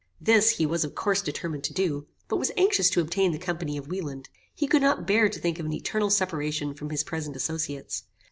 This 0.19 0.49
he 0.57 0.65
was 0.65 0.83
of 0.83 0.95
course 0.95 1.21
determined 1.21 1.63
to 1.65 1.73
do, 1.75 2.07
but 2.27 2.37
was 2.37 2.49
anxious 2.57 2.89
to 2.89 3.01
obtain 3.01 3.31
the 3.33 3.37
company 3.37 3.77
of 3.77 3.85
Wieland; 3.87 4.29
he 4.51 4.65
could 4.65 4.81
not 4.81 5.05
bear 5.05 5.29
to 5.29 5.39
think 5.39 5.59
of 5.59 5.67
an 5.67 5.73
eternal 5.73 6.09
separation 6.09 6.73
from 6.73 6.89
his 6.89 7.03
present 7.03 7.35
associates. 7.35 8.05